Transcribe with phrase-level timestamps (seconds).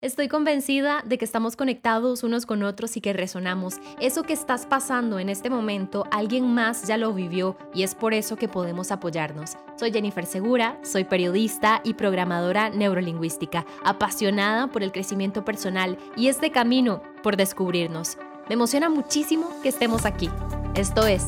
[0.00, 3.80] Estoy convencida de que estamos conectados unos con otros y que resonamos.
[4.00, 8.14] Eso que estás pasando en este momento, alguien más ya lo vivió y es por
[8.14, 9.56] eso que podemos apoyarnos.
[9.76, 16.52] Soy Jennifer Segura, soy periodista y programadora neurolingüística, apasionada por el crecimiento personal y este
[16.52, 18.18] camino por descubrirnos.
[18.48, 20.30] Me emociona muchísimo que estemos aquí.
[20.76, 21.24] Esto es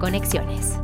[0.00, 0.78] Conexiones.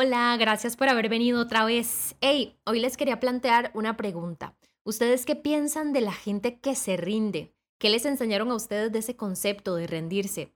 [0.00, 2.14] Hola, gracias por haber venido otra vez.
[2.20, 4.56] Hey, hoy les quería plantear una pregunta.
[4.84, 7.52] ¿Ustedes qué piensan de la gente que se rinde?
[7.80, 10.54] ¿Qué les enseñaron a ustedes de ese concepto de rendirse?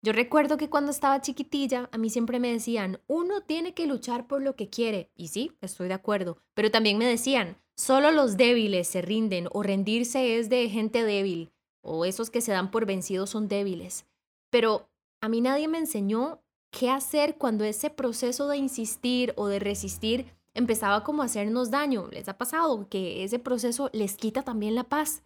[0.00, 4.26] Yo recuerdo que cuando estaba chiquitilla, a mí siempre me decían, uno tiene que luchar
[4.26, 5.10] por lo que quiere.
[5.14, 6.38] Y sí, estoy de acuerdo.
[6.54, 11.52] Pero también me decían, solo los débiles se rinden o rendirse es de gente débil
[11.82, 14.06] o esos que se dan por vencidos son débiles.
[14.48, 14.88] Pero
[15.20, 20.26] a mí nadie me enseñó qué hacer cuando ese proceso de insistir o de resistir
[20.54, 22.08] empezaba como a hacernos daño.
[22.10, 25.22] ¿Les ha pasado que ese proceso les quita también la paz?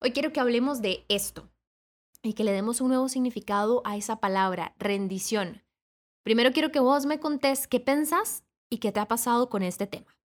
[0.00, 1.48] Hoy quiero que hablemos de esto
[2.22, 5.62] y que le demos un nuevo significado a esa palabra, rendición.
[6.22, 9.86] Primero quiero que vos me contés qué pensás y qué te ha pasado con este
[9.86, 10.16] tema.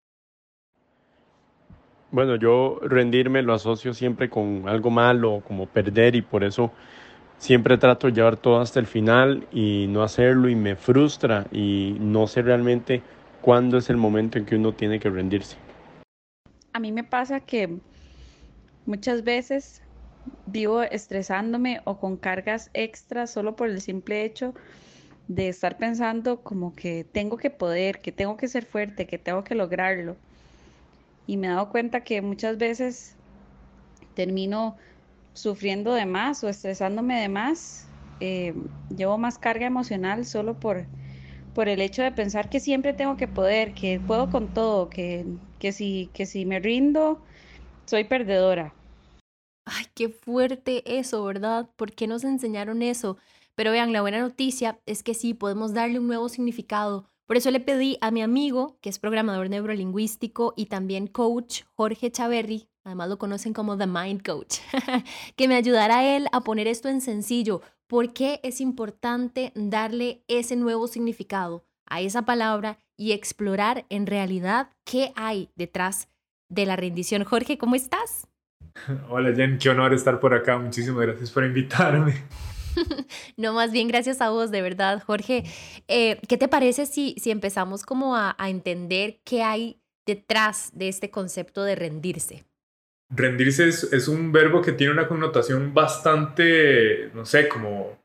[2.12, 6.72] Bueno, yo rendirme lo asocio siempre con algo malo, como perder, y por eso
[7.40, 11.96] siempre trato de llevar todo hasta el final y no hacerlo y me frustra y
[12.00, 13.02] no sé realmente
[13.42, 15.58] cuándo es el momento en que uno tiene que rendirse.
[16.74, 17.80] A mí me pasa que
[18.86, 19.82] muchas veces
[20.46, 24.54] vivo estresándome o con cargas extras solo por el simple hecho
[25.28, 29.44] de estar pensando como que tengo que poder, que tengo que ser fuerte, que tengo
[29.44, 30.18] que lograrlo.
[31.28, 33.16] Y me he dado cuenta que muchas veces
[34.16, 34.76] termino
[35.40, 37.88] sufriendo de más o estresándome de más,
[38.20, 38.54] eh,
[38.96, 40.86] llevo más carga emocional solo por,
[41.56, 45.26] por el hecho de pensar que siempre tengo que poder, que puedo con todo, que,
[45.60, 47.22] que, si, que si me rindo,
[47.86, 48.74] soy perdedora.
[49.66, 51.70] Ay, qué fuerte eso, ¿verdad?
[51.76, 53.18] ¿Por qué nos enseñaron eso?
[53.56, 57.10] Pero vean, la buena noticia es que sí, podemos darle un nuevo significado.
[57.28, 62.10] Por eso le pedí a mi amigo, que es programador neurolingüístico y también coach, Jorge
[62.12, 64.58] Chaverri, además lo conocen como The Mind Coach,
[65.36, 67.62] que me ayudara a él a poner esto en sencillo.
[67.88, 74.70] ¿Por qué es importante darle ese nuevo significado a esa palabra y explorar en realidad
[74.86, 76.10] qué hay detrás
[76.50, 77.24] de la rendición?
[77.24, 78.28] Jorge, ¿cómo estás?
[79.10, 80.58] Hola Jen, qué honor estar por acá.
[80.58, 82.24] Muchísimas gracias por invitarme.
[83.38, 85.44] no, más bien gracias a vos, de verdad, Jorge.
[85.88, 91.12] Eh, ¿Qué te parece si, si empezamos como a entender qué hay detrás de este
[91.12, 92.49] concepto de rendirse?
[93.10, 98.00] Rendirse es, un verbo que tiene una connotación bastante, no sé, como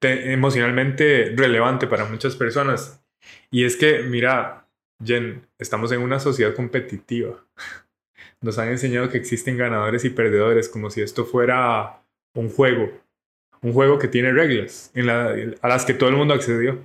[0.00, 3.02] emocionalmente relevante para muchas personas.
[3.50, 4.68] Y es que, mira,
[5.04, 7.44] Jen, estamos en una sociedad competitiva.
[8.42, 12.02] Nos han enseñado que existen ganadores y perdedores, como si esto fuera
[12.34, 12.90] un juego.
[13.62, 14.92] Un juego que tiene reglas
[15.62, 16.78] a las que todo el mundo accedió.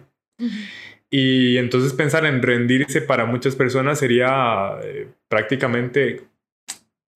[1.09, 6.30] Y entonces pensar en rendirse para muchas personas sería eh, prácticamente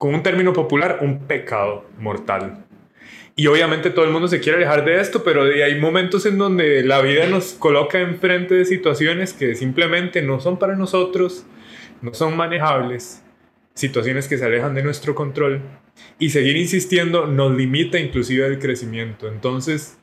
[0.05, 2.63] con un término popular, un pecado mortal.
[3.35, 6.83] Y obviamente todo el mundo se quiere alejar de esto, pero hay momentos en donde
[6.83, 11.47] la vida nos coloca enfrente de situaciones que simplemente no son para nosotros,
[12.03, 13.23] no son manejables,
[13.73, 15.63] situaciones que se alejan de nuestro control
[16.19, 19.27] y seguir insistiendo nos limita inclusive el crecimiento.
[19.27, 19.97] Entonces,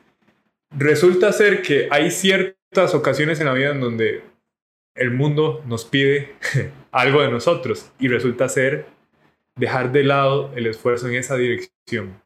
[0.77, 4.21] resulta ser que hay ciertas ocasiones en la vida en donde
[4.95, 6.33] el mundo nos pide
[6.91, 8.92] algo de nosotros y resulta ser
[9.55, 12.21] dejar de lado el esfuerzo en esa dirección.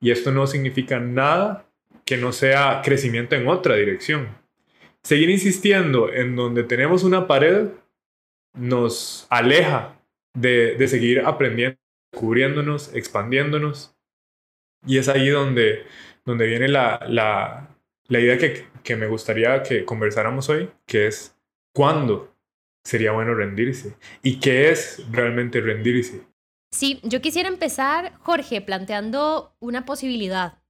[0.00, 1.66] Y esto no significa nada
[2.04, 4.28] que no sea crecimiento en otra dirección.
[5.02, 7.68] Seguir insistiendo en donde tenemos una pared
[8.54, 9.98] nos aleja
[10.34, 11.78] de, seguir aprendiendo,
[12.12, 13.94] cubriéndonos, expandiéndonos.
[14.86, 15.84] Y es ahí donde,
[16.24, 17.76] donde viene la, la,
[18.08, 21.36] la idea que, que me gustaría que conversáramos hoy, que es
[21.72, 22.34] cuándo
[22.84, 26.22] sería bueno rendirse y qué es realmente rendirse.
[26.72, 30.62] Sí, yo quisiera empezar, Jorge, planteando una posibilidad.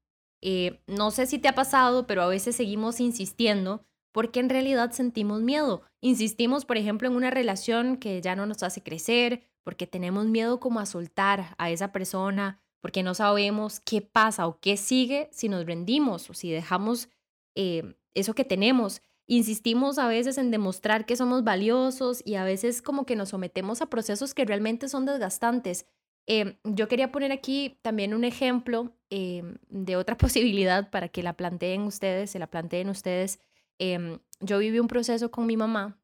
[0.42, 4.90] Eh, no sé si te ha pasado, pero a veces seguimos insistiendo porque en realidad
[4.90, 5.82] sentimos miedo.
[6.00, 10.60] Insistimos, por ejemplo, en una relación que ya no nos hace crecer, porque tenemos miedo
[10.60, 15.48] como a soltar a esa persona, porque no sabemos qué pasa o qué sigue si
[15.48, 17.08] nos rendimos o si dejamos
[17.54, 19.02] eh, eso que tenemos.
[19.26, 23.80] Insistimos a veces en demostrar que somos valiosos y a veces como que nos sometemos
[23.80, 25.86] a procesos que realmente son desgastantes.
[26.26, 31.34] Em, yo quería poner aquí también un ejemplo em, de otra posibilidad para que la
[31.34, 33.40] planteen ustedes, se la planteen ustedes.
[33.78, 35.98] Em, yo viví un proceso con mi mamá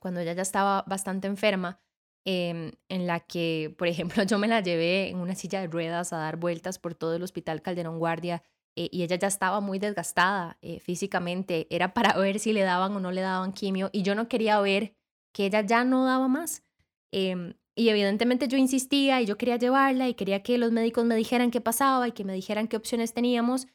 [0.00, 1.80] cuando ella ya estaba bastante enferma,
[2.24, 6.18] en la que, por ejemplo, yo me la llevé en una silla de ruedas a
[6.18, 8.42] dar vueltas por todo el hospital Calderón Guardia
[8.76, 12.94] eh, y ella ya estaba muy desgastada eh, físicamente, era para ver si le daban
[12.94, 14.94] o no le daban quimio y yo no quería ver
[15.32, 16.62] que ella ya no daba más.
[17.12, 21.14] Em, y evidentemente yo insistía y yo quería llevarla y quería que los médicos me
[21.14, 23.66] dijeran qué pasaba y que me dijeran qué opciones teníamos,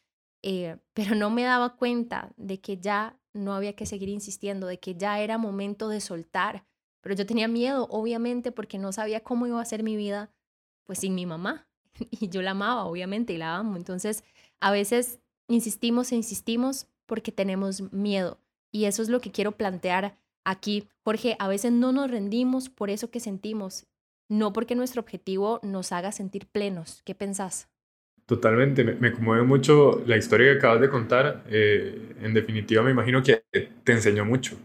[0.44, 4.80] eh, pero no me daba cuenta de que ya no había que seguir insistiendo, de
[4.80, 6.66] que ya era momento de soltar.
[7.02, 10.32] Pero yo tenía miedo, obviamente, porque no sabía cómo iba a ser mi vida,
[10.86, 11.68] pues sin mi mamá.
[12.10, 13.76] Y yo la amaba, obviamente, y la amo.
[13.78, 14.24] Entonces,
[14.62, 18.40] a veces insistimos e insistimos porque tenemos miedo.
[18.72, 20.88] Y eso es lo que quiero plantear aquí.
[21.04, 23.88] Jorge, a veces no nos rendimos por eso que sentimos,
[24.30, 27.02] no porque nuestro objetivo nos haga sentir plenos.
[27.04, 27.68] ¿Qué pensás?
[28.26, 31.44] Totalmente, me, conmueve mucho la historia que acabas de contar.
[31.50, 33.44] Eh, en definitiva, me imagino que
[33.84, 34.56] te enseñó mucho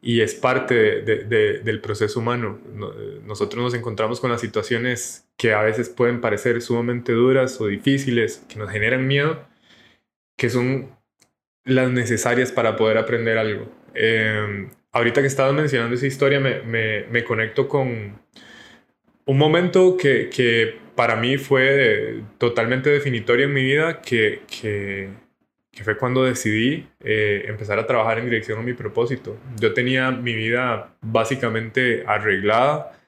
[0.00, 2.58] y es parte del proceso humano.
[3.24, 8.44] Nosotros nos encontramos con las situaciones que a veces pueden parecer sumamente duras o difíciles,
[8.48, 9.44] que nos generan miedo,
[10.36, 10.90] que son
[11.64, 13.68] las necesarias para poder aprender algo.
[13.94, 18.20] Em, ahorita que estabas mencionando esa historia, me, conecto con
[19.26, 25.10] un momento que, que para mí fue totalmente definitorio en mi vida, que, que,
[25.84, 29.36] fue cuando decidí eh, empezar a trabajar en dirección a mi propósito.
[29.58, 32.98] Yo tenía mi vida básicamente arreglada,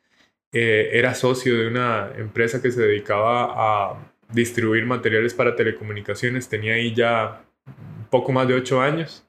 [0.52, 6.74] eh, era socio de una empresa que se dedicaba a distribuir materiales para telecomunicaciones, tenía
[6.74, 7.44] ahí ya
[8.10, 9.26] poco más de ocho años.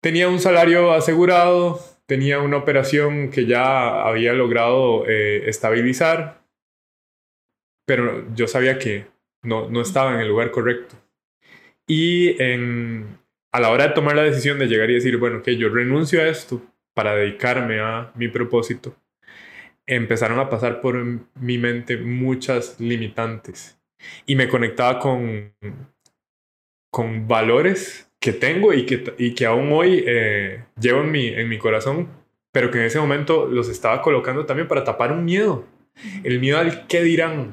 [0.00, 6.42] Tenía un salario asegurado, tenía una operación que ya había logrado eh, estabilizar,
[7.84, 9.06] pero yo sabía que
[9.42, 10.96] no, no estaba en el lugar correcto.
[11.86, 12.36] Y
[13.52, 16.20] a la hora de tomar la decisión de llegar y decir, bueno, que yo renuncio
[16.20, 16.62] a esto
[16.94, 18.96] para dedicarme a mi propósito,
[19.86, 20.96] empezaron a pasar por
[21.34, 23.78] mi mente muchas limitantes.
[24.26, 25.52] Y me conectaba con,
[26.90, 31.48] con valores que tengo y que, y que aún hoy eh, llevo en mi, en
[31.48, 32.08] mi corazón,
[32.50, 35.64] pero que en ese momento los estaba colocando también para tapar un miedo,
[36.24, 37.52] el miedo al qué dirán,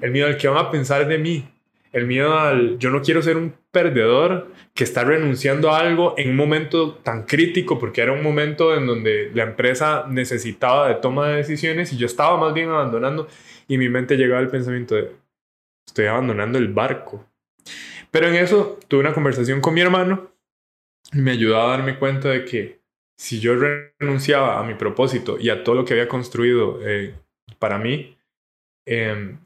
[0.00, 1.48] el miedo al que van a pensar de mí,
[1.92, 6.30] el miedo al yo no quiero ser un perdedor que está renunciando a algo en
[6.30, 11.28] un momento tan crítico, porque era un momento en donde la empresa necesitaba de toma
[11.28, 13.28] de decisiones y yo estaba más bien abandonando
[13.68, 15.12] y mi mente llegaba al pensamiento de
[15.86, 17.26] estoy abandonando el barco.
[18.10, 20.32] Pero en eso tuve una conversación con mi hermano
[21.12, 22.80] y me ayudó a darme cuenta de que
[23.18, 27.14] si yo renunciaba a mi propósito y a todo lo que había construido eh,
[27.58, 28.16] para mí,
[28.86, 29.36] eh,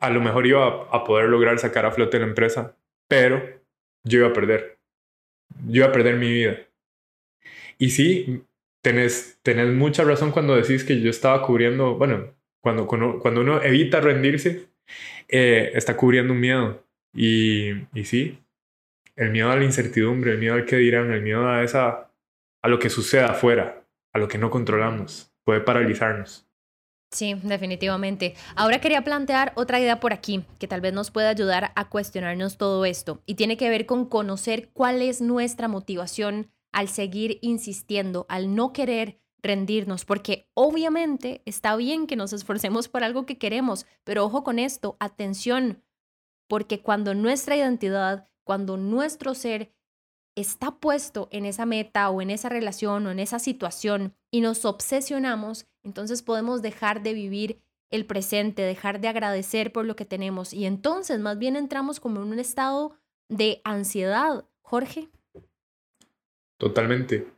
[0.00, 2.76] a lo mejor iba a poder lograr sacar a flote la empresa,
[3.08, 3.42] pero
[4.04, 4.78] yo iba a perder.
[5.68, 6.58] Yo iba a perder mi vida.
[7.78, 8.44] Y sí,
[8.82, 14.00] tenés, tenés mucha razón cuando decís que yo estaba cubriendo, bueno, cuando, cuando, uno evita
[14.00, 14.68] rendirse,
[15.28, 16.84] eh, está cubriendo un miedo.
[17.14, 18.38] Y, y sí,
[19.16, 22.10] el miedo a la incertidumbre, el miedo al que dirán, el miedo a, esa,
[22.62, 26.45] a lo que suceda afuera, a lo que no controlamos, puede paralizarnos.
[27.10, 28.34] Sí, definitivamente.
[28.56, 32.58] Ahora quería plantear otra idea por aquí que tal vez nos pueda ayudar a cuestionarnos
[32.58, 38.26] todo esto y tiene que ver con conocer cuál es nuestra motivación al seguir insistiendo,
[38.28, 43.86] al no querer rendirnos, porque obviamente está bien que nos esforcemos por algo que queremos,
[44.04, 45.84] pero ojo con esto, atención,
[46.48, 49.72] porque cuando nuestra identidad, cuando nuestro ser
[50.34, 54.64] está puesto en esa meta o en esa relación o en esa situación y nos
[54.64, 60.52] obsesionamos, entonces podemos dejar de vivir el presente, dejar de agradecer por lo que tenemos
[60.52, 64.44] y entonces más bien entramos como en un estado de ansiedad.
[64.62, 65.08] Jorge.
[66.58, 67.28] Totalmente.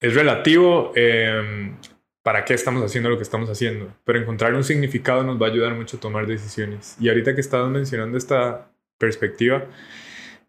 [0.00, 1.76] Es relativo em,
[2.22, 5.50] para qué estamos haciendo lo que estamos haciendo, pero encontrar un significado nos va a
[5.50, 6.96] ayudar mucho a tomar decisiones.
[7.00, 9.66] Y ahorita que estabas mencionando esta perspectiva,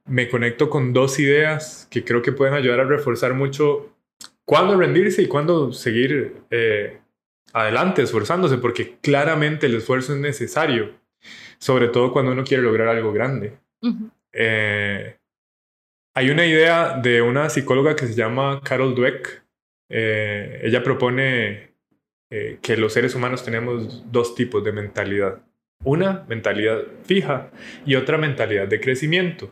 [0.05, 3.90] me conecto con dos ideas que creo que pueden ayudar a reforzar mucho
[4.51, 7.00] cuándo rendirse y cuándo seguir eh,
[7.53, 10.91] adelante, esforzándose, porque claramente el esfuerzo es necesario,
[11.58, 13.53] sobre todo cuando uno quiere lograr algo grande.
[14.34, 15.15] Eh,
[16.13, 19.41] hay una idea de una psicóloga que se llama Carol Dweck.
[19.88, 21.72] Eh, ella propone
[22.29, 25.41] que los seres humanos tenemos dos tipos de mentalidad.
[25.86, 27.51] Una mentalidad fija
[27.86, 29.50] y otra mentalidad de crecimiento.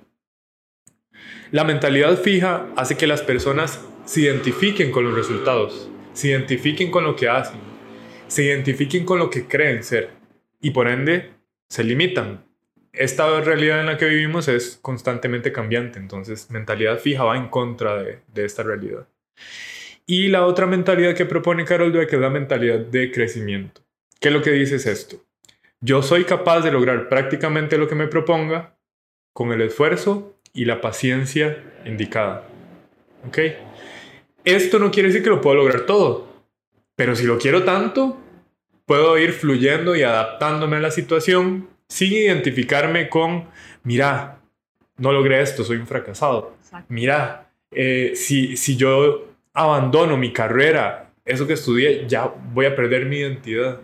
[1.51, 7.03] La mentalidad fija hace que las personas se identifiquen con los resultados, se identifiquen con
[7.03, 7.59] lo que hacen,
[8.25, 10.09] se identifiquen con lo que creen ser
[10.59, 11.29] y por ende
[11.67, 12.43] se limitan.
[12.91, 18.01] esta realidad en la que vivimos es constantemente cambiante, entonces mentalidad fija va en contra
[18.01, 19.07] de, de esta realidad.
[20.07, 23.81] Y la otra mentalidad que propone Carol Dweck es la mentalidad de crecimiento.
[24.19, 25.17] ¿Qué es lo que dice es esto?
[25.81, 28.75] Yo soy capaz de lograr prácticamente lo que me proponga
[29.33, 32.49] con el esfuerzo y la paciencia indicada.
[33.27, 33.37] ¿Ok?
[34.43, 36.27] Esto no quiere decir que lo puedo lograr todo,
[36.95, 38.17] pero si lo quiero tanto,
[38.85, 43.47] puedo ir fluyendo y adaptándome a la situación sin identificarme con,
[43.83, 44.39] mira,
[44.97, 46.55] no logré esto, soy un fracasado.
[46.87, 53.05] Mira, eh, si, si yo abandono mi carrera, eso que estudié, ya voy a perder
[53.05, 53.81] mi identidad.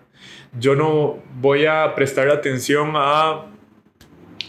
[0.58, 3.46] Yo no voy a prestar atención a,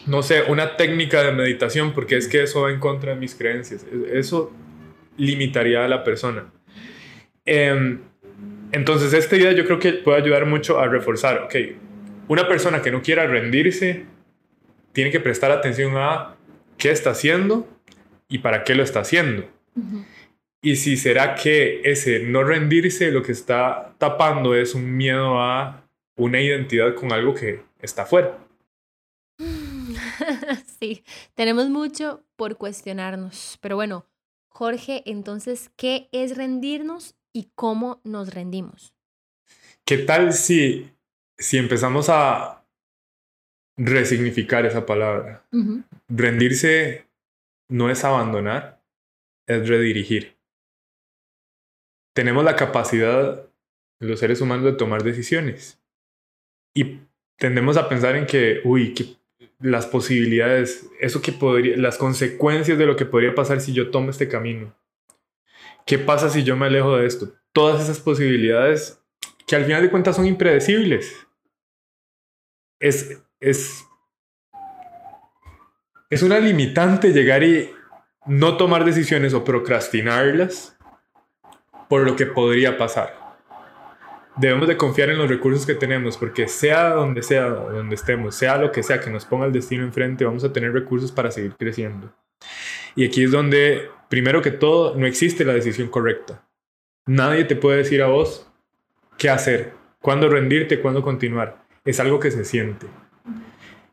[0.07, 3.35] no sé, una técnica de meditación porque es que eso va en contra de mis
[3.35, 3.85] creencias.
[4.13, 4.53] Eso
[5.17, 6.53] limitaría a la persona.
[7.45, 8.01] Em,
[8.73, 11.55] entonces, esta idea yo creo que puede ayudar mucho a reforzar, ok,
[12.29, 14.05] una persona que no quiera rendirse
[14.93, 16.37] tiene que prestar atención a
[16.77, 17.69] qué está haciendo
[18.29, 19.49] y para qué lo está haciendo.
[20.63, 25.85] Y si será que ese no rendirse lo que está tapando es un miedo a
[26.17, 28.39] una identidad con algo que está fuera.
[30.79, 31.03] Sí,
[31.35, 33.59] tenemos mucho por cuestionarnos.
[33.63, 34.05] Pero bueno,
[34.57, 38.95] Jorge, entonces, ¿qué es rendirnos y cómo nos rendimos?
[39.85, 40.91] ¿Qué tal si,
[41.39, 42.65] si empezamos a
[43.77, 45.47] resignificar esa palabra?
[46.09, 47.07] Rendirse
[47.69, 48.83] no es abandonar,
[49.47, 50.37] es redirigir
[52.17, 53.47] tenemos la capacidad,
[54.01, 55.79] los seres humanos, de tomar decisiones.
[56.75, 57.01] Y
[57.39, 59.19] tendemos a pensar en que, uy, que
[59.59, 64.11] las posibilidades, eso que podría, las consecuencias de lo que podría pasar si yo tomo
[64.11, 64.75] este camino.
[65.87, 67.33] ¿Qué pasa si yo me alejo de esto?
[67.53, 69.01] Todas esas posibilidades
[69.47, 71.27] que al final de cuentas son impredecibles.
[72.81, 73.87] Es, es,
[76.11, 77.71] es una limitante llegar y
[78.27, 80.77] no tomar decisiones o procrastinarlas
[81.89, 83.25] por lo que podría pasar.
[84.37, 88.59] Debemos de confiar en los recursos que tenemos, porque sea donde sea, donde estemos, sea
[88.59, 91.55] lo que sea que nos ponga el destino enfrente, vamos a tener recursos para seguir
[91.57, 92.12] creciendo.
[92.95, 96.43] Y aquí es donde, primero que todo, no existe la decisión correcta.
[97.07, 98.47] Nadie te puede decir a vos
[99.16, 101.64] qué hacer, cuándo rendirte, cuándo continuar.
[101.85, 102.87] Es algo que se siente.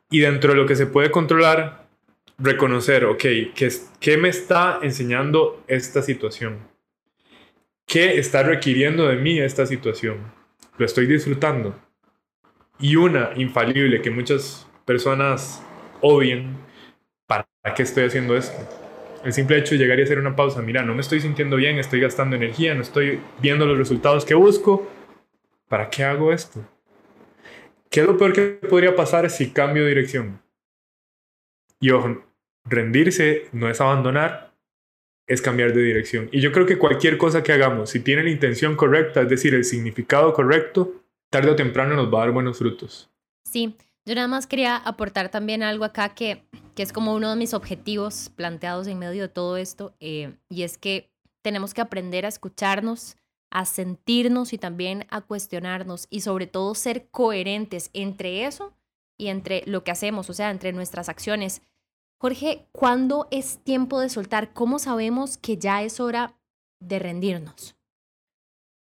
[0.09, 1.87] Y dentro de lo que se puede controlar,
[2.37, 3.21] reconocer, ok,
[3.55, 6.72] ¿qué, qué me está enseñando esta situación?
[7.85, 10.31] ¿Qué está requiriendo de mí esta situación?
[10.77, 11.75] ¿Lo estoy disfrutando?
[12.79, 15.63] Y una infalible que muchas personas
[16.01, 16.57] odien,
[17.27, 18.57] ¿para qué estoy haciendo esto?
[19.23, 21.77] El simple hecho de llegar y hacer una pausa, mira, no me estoy sintiendo bien,
[21.77, 24.89] estoy gastando energía, no estoy viendo los resultados que busco,
[25.69, 26.67] ¿para qué hago esto?
[27.89, 30.41] ¿Qué es lo peor que podría pasar si cambio de dirección?
[31.79, 32.23] Y ojo,
[32.65, 34.52] rendirse no es abandonar,
[35.27, 36.29] es cambiar de dirección.
[36.31, 39.53] Y yo creo que cualquier cosa que hagamos, si tiene la intención correcta, es decir,
[39.53, 43.09] el significado correcto, tarde o temprano nos va a dar buenos frutos.
[43.43, 43.75] Sí,
[44.05, 46.43] yo nada más quería aportar también algo acá que,
[46.75, 50.63] que es como uno de mis objetivos planteados en medio de todo esto, eh, y
[50.63, 51.09] es que
[51.41, 53.15] tenemos que aprender a escucharnos,
[53.51, 58.73] a sentirnos y también a cuestionarnos y sobre todo ser coherentes entre eso
[59.17, 61.61] y entre lo que hacemos, o sea, entre nuestras acciones.
[62.23, 64.53] Jorge, ¿cuándo es tiempo de soltar?
[64.53, 66.39] ¿Cómo sabemos que ya es hora
[66.79, 67.75] de rendirnos?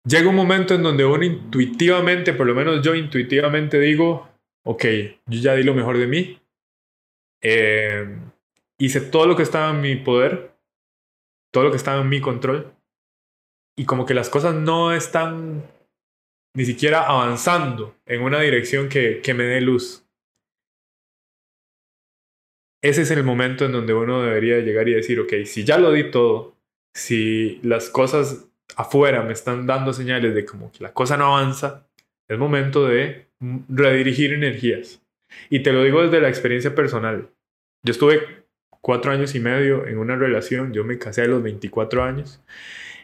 [0.07, 4.29] Llega un momento en donde uno intuitivamente, por lo menos yo intuitivamente digo,
[4.63, 4.85] ok,
[5.25, 6.39] yo ya di lo mejor de mí,
[7.41, 8.15] eh,
[8.77, 10.55] hice todo lo que estaba en mi poder,
[11.51, 12.71] todo lo que estaba en mi control,
[13.75, 15.67] y como que las cosas no están
[16.55, 20.05] ni siquiera avanzando en una dirección que, que me dé luz
[22.81, 25.91] ese es el momento en donde uno debería llegar y decir, ok, si ya lo
[25.91, 26.55] di todo,
[26.93, 31.87] si las cosas afuera me están dando señales de como que la cosa no avanza,
[32.27, 33.27] es momento de
[33.69, 35.01] redirigir energías.
[35.49, 37.29] Y te lo digo desde la experiencia personal.
[37.83, 38.45] Yo estuve
[38.81, 42.41] cuatro años y medio en una relación, yo me casé a los 24 años,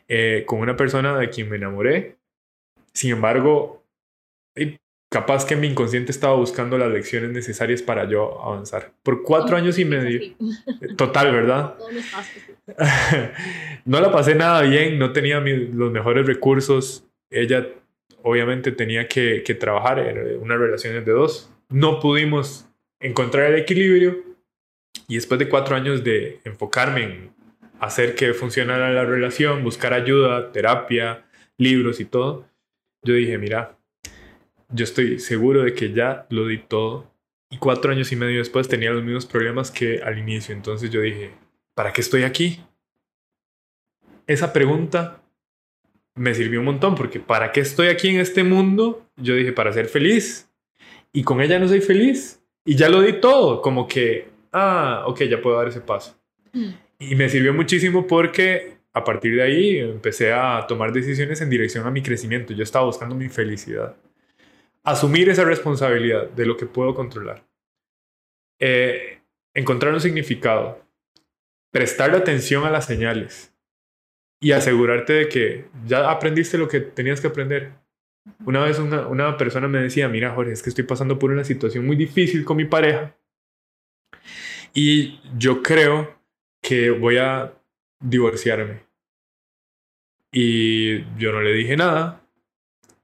[0.08, 2.18] eh, con una persona de quien me enamoré.
[2.94, 3.84] Sin embargo,
[5.18, 8.92] capaz que mi inconsciente estaba buscando las lecciones necesarias para yo avanzar.
[9.02, 10.36] Por cuatro años y medio.
[10.96, 11.74] Total, ¿verdad?
[13.86, 17.04] no la pasé nada bien, no tenía los mejores recursos.
[17.32, 17.68] Ella
[18.22, 21.52] obviamente tenía que, que trabajar, en una relación de dos.
[21.70, 22.70] No pudimos
[23.00, 24.24] encontrar el equilibrio
[25.08, 27.32] y después de cuatro años de enfocarme en
[27.80, 31.26] hacer que funcionara la relación, buscar ayuda, terapia,
[31.58, 32.46] libros y todo,
[33.04, 33.77] yo dije, mira,
[34.70, 37.12] yo estoy seguro de que ya lo di todo
[37.50, 40.54] Y cuatro años y medio después tenía los mismos problemas que al inicio.
[40.54, 41.32] Entonces yo dije,
[41.74, 42.62] ¿para qué estoy aquí?
[44.26, 45.22] Esa pregunta
[46.16, 49.06] me sirvió un montón porque ¿para qué estoy aquí en este mundo?
[49.16, 50.50] Yo dije, para ser feliz.
[51.14, 52.42] Y con ella no soy feliz.
[52.66, 56.20] Y ya lo di todo, como que, ah, ok, ya puedo dar ese paso.
[56.52, 56.72] Mm.
[57.00, 61.88] Y me sirvió muchísimo porque a partir de ahí empecé a tomar decisiones en dirección
[61.88, 62.54] a mi crecimiento.
[62.54, 63.96] Yo estaba buscando mi felicidad.
[64.88, 67.46] Asumir esa responsabilidad de lo que puedo controlar.
[68.58, 69.20] Eh,
[69.54, 70.82] encontrar un significado.
[71.74, 73.54] Prestar atención a las señales.
[74.40, 77.74] Y asegurarte de que ya aprendiste lo que tenías que aprender.
[78.46, 81.44] Una vez una, una persona me decía, mira Jorge, es que estoy pasando por una
[81.44, 83.14] situación muy difícil con mi pareja.
[84.74, 86.18] Y yo creo
[86.62, 87.54] que voy a
[88.00, 88.84] divorciarme.
[90.32, 92.24] Y yo no le dije nada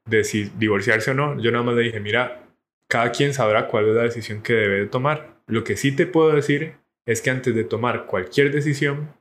[0.05, 1.39] de si divorciarse o no.
[1.41, 2.47] Yo nada más le dije, mira,
[2.87, 5.41] cada quien sabrá cuál es la decisión que debe de tomar.
[5.47, 9.13] Lo que sí te puedo decir es que antes de tomar cualquier decisión,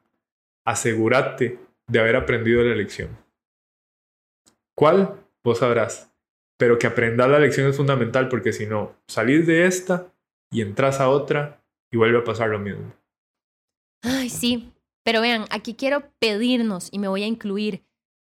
[0.64, 3.16] asegúrate de haber aprendido la lección.
[4.74, 5.20] ¿Cuál?
[5.42, 6.12] Vos sabrás.
[6.58, 10.12] Pero que aprendas la lección es fundamental porque si no, salís de esta
[10.50, 12.92] y entras a otra y vuelve a pasar lo mismo.
[14.02, 14.72] Ay, sí.
[15.04, 17.82] Pero vean, aquí quiero pedirnos y me voy a incluir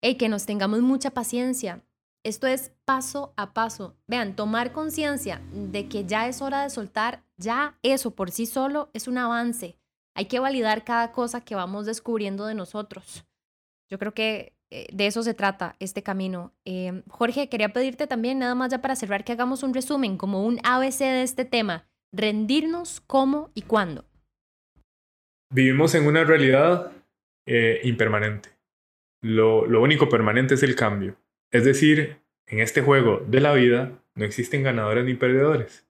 [0.02, 1.82] hey, que nos tengamos mucha paciencia.
[2.24, 3.96] Esto es paso a paso.
[4.08, 8.90] Vean, tomar conciencia de que ya es hora de soltar, ya eso por sí solo
[8.94, 9.78] es un avance.
[10.16, 13.26] Hay que validar cada cosa que vamos descubriendo de nosotros.
[13.90, 16.54] Yo creo que eh, de eso se trata este camino.
[16.66, 20.46] Em, Jorge, quería pedirte también, nada más ya para cerrar, que hagamos un resumen, como
[20.46, 21.88] un ABC de este tema.
[22.12, 24.06] Rendirnos, cómo y cuándo.
[25.54, 26.92] Vivimos en una realidad
[27.46, 28.58] eh, impermanente
[29.22, 31.16] lo, único permanente es el cambio.
[31.52, 35.88] Es decir, en este juego de la vida no existen ganadores ni perdedores.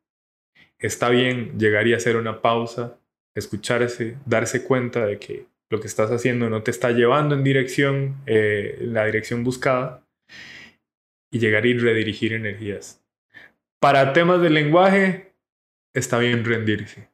[0.79, 2.99] Está bien llegar y hacer una pausa,
[3.35, 8.15] escucharse, darse cuenta de que lo que estás haciendo no te está llevando en dirección,
[8.25, 10.03] eh, la dirección buscada,
[11.31, 13.03] y llegar y redirigir energías.
[13.79, 15.33] Para temas de lenguaje,
[15.93, 17.09] está bien rendirse.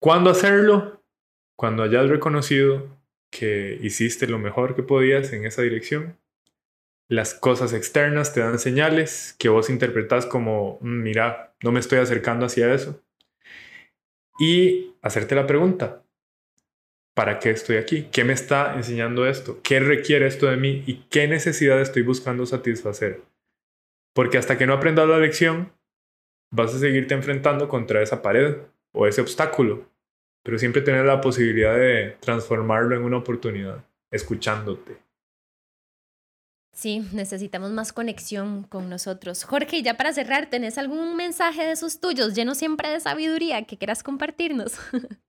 [0.00, 1.02] ¿Cuándo hacerlo?
[1.56, 2.88] Cuando hayas reconocido
[3.30, 6.18] que hiciste lo mejor que podías en esa dirección.
[7.10, 11.98] Las cosas externas te dan señales que vos interpretas como, mm, mira, no me estoy
[11.98, 13.02] acercando hacia eso.
[14.38, 16.02] Y hacerte la pregunta,
[17.14, 18.08] ¿para qué estoy aquí?
[18.10, 19.60] ¿Qué me está enseñando esto?
[19.62, 20.82] ¿Qué requiere esto de mí?
[20.86, 23.20] ¿Y qué necesidad estoy buscando satisfacer?
[24.14, 25.72] Porque hasta que no aprendas la lección,
[26.50, 28.56] vas a seguirte enfrentando contra esa pared
[28.92, 29.90] o ese obstáculo
[30.42, 34.96] pero siempre tener la posibilidad de transformarlo en una oportunidad, escuchándote.
[36.80, 39.44] Sí, necesitamos más conexión con nosotros.
[39.44, 43.76] Jorge, ya para cerrar, ¿tenés algún mensaje de esos tuyos, lleno siempre de sabiduría, que
[43.76, 44.78] quieras compartirnos?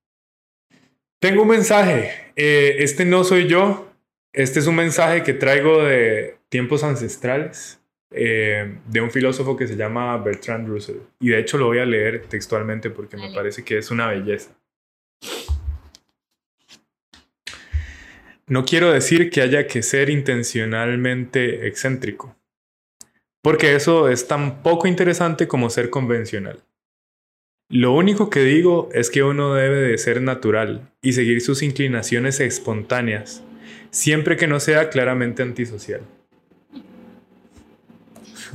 [1.19, 2.09] Tengo un mensaje.
[2.37, 3.91] Eh, este no soy yo.
[4.31, 9.75] Este es un mensaje que traigo de tiempos ancestrales, eh, de un filósofo que se
[9.75, 10.99] llama Bertrand Russell.
[11.19, 14.55] Y de hecho lo voy a leer textualmente porque me parece que es una belleza.
[18.51, 22.35] No quiero decir que haya que ser intencionalmente excéntrico,
[23.41, 26.61] porque eso es tan poco interesante como ser convencional.
[27.69, 32.41] Lo único que digo es que uno debe de ser natural y seguir sus inclinaciones
[32.41, 33.41] espontáneas,
[33.89, 36.01] siempre que no sea claramente antisocial.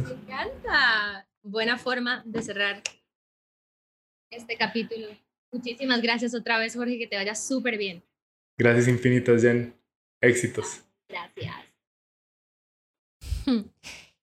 [0.05, 1.27] Me encanta.
[1.43, 2.83] Buena forma de cerrar
[4.31, 5.07] este capítulo.
[5.51, 8.03] Muchísimas gracias otra vez, Jorge, que te vaya súper bien.
[8.59, 9.76] Gracias infinitas, Jen.
[10.21, 10.85] Éxitos.
[11.09, 11.55] Gracias.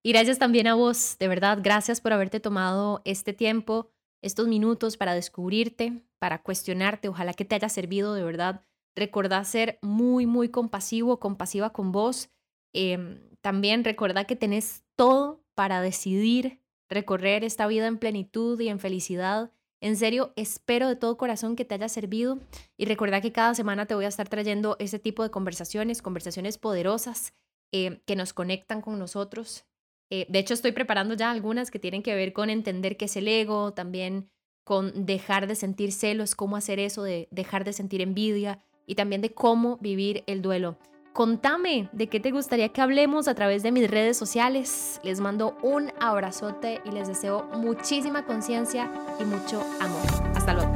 [0.06, 3.90] Y gracias también a vos, de verdad, gracias por haberte tomado este tiempo,
[4.22, 7.08] estos minutos para descubrirte, para cuestionarte.
[7.08, 8.66] Ojalá que te haya servido, de verdad.
[8.98, 12.30] Recordá ser muy, muy compasivo, compasiva con vos.
[12.74, 18.80] Em, también recordá que tenés todo para decidir recorrer esta vida en plenitud y en
[18.80, 19.52] felicidad
[19.84, 22.39] en serio, espero de todo corazón que te haya servido
[22.78, 26.58] y recuerda que cada semana te voy a estar trayendo ese tipo de conversaciones, conversaciones
[26.58, 27.34] poderosas
[27.74, 29.65] eh, que nos conectan con nosotros.
[30.10, 33.17] Eh, de hecho, estoy preparando ya algunas que tienen que ver con entender qué es
[33.17, 34.30] el ego, también
[34.63, 39.19] con dejar de sentir celos, cómo hacer eso, de dejar de sentir envidia y también
[39.19, 40.78] de cómo vivir el duelo.
[41.13, 44.99] Contame de qué te gustaría que hablemos a través de mis redes sociales.
[45.04, 50.02] Les mando un abrazote y les deseo muchísima conciencia y mucho amor.
[50.36, 50.73] Hasta luego.